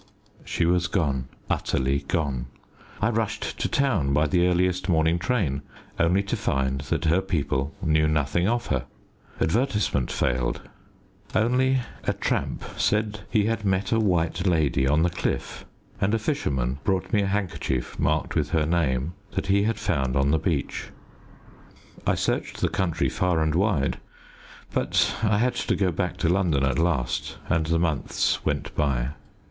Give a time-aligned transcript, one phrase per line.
[0.43, 2.47] She was gone, utterly gone.
[2.99, 5.61] I rushed to town by the earliest morning train,
[5.99, 8.87] only to find that her people knew nothing of her.
[9.39, 10.63] Advertisement failed.
[11.35, 15.67] Only a tramp said he had met a white lady on the cliff,
[16.01, 20.15] and a fisherman brought me a handkerchief marked with her name that he had found
[20.15, 20.87] on the beach.
[22.07, 23.99] I searched the country far and wide,
[24.73, 29.09] but I had to go back to London at last, and the months went by.